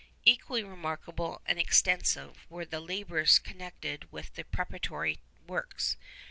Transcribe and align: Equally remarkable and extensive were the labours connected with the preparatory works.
Equally 0.25 0.63
remarkable 0.63 1.43
and 1.45 1.59
extensive 1.59 2.47
were 2.49 2.65
the 2.65 2.79
labours 2.79 3.37
connected 3.37 4.11
with 4.11 4.33
the 4.33 4.43
preparatory 4.43 5.19
works. 5.45 5.95